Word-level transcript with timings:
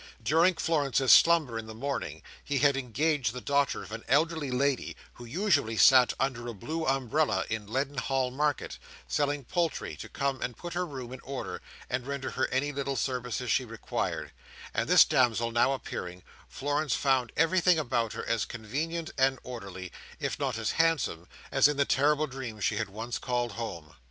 During 0.23 0.55
Florence's 0.55 1.13
slumber 1.13 1.59
in 1.59 1.67
the 1.67 1.75
morning, 1.75 2.23
he 2.43 2.57
had 2.57 2.75
engaged 2.75 3.33
the 3.33 3.39
daughter 3.39 3.83
of 3.83 3.91
an 3.91 4.03
elderly 4.07 4.49
lady 4.49 4.95
who 5.13 5.25
usually 5.25 5.77
sat 5.77 6.11
under 6.19 6.47
a 6.47 6.55
blue 6.55 6.87
umbrella 6.87 7.45
in 7.51 7.67
Leadenhall 7.67 8.31
Market, 8.31 8.79
selling 9.07 9.43
poultry, 9.43 9.95
to 9.97 10.09
come 10.09 10.41
and 10.41 10.57
put 10.57 10.73
her 10.73 10.87
room 10.87 11.13
in 11.13 11.19
order, 11.19 11.61
and 11.87 12.07
render 12.07 12.31
her 12.31 12.47
any 12.47 12.71
little 12.71 12.95
services 12.95 13.51
she 13.51 13.63
required; 13.63 14.31
and 14.73 14.89
this 14.89 15.05
damsel 15.05 15.51
now 15.51 15.71
appearing, 15.71 16.23
Florence 16.49 16.95
found 16.95 17.31
everything 17.37 17.77
about 17.77 18.13
her 18.13 18.25
as 18.27 18.43
convenient 18.43 19.11
and 19.19 19.37
orderly, 19.43 19.91
if 20.19 20.39
not 20.39 20.57
as 20.57 20.71
handsome, 20.71 21.27
as 21.51 21.67
in 21.67 21.77
the 21.77 21.85
terrible 21.85 22.25
dream 22.25 22.59
she 22.59 22.77
had 22.77 22.89
once 22.89 23.19
called 23.19 23.51
Home. 23.51 23.93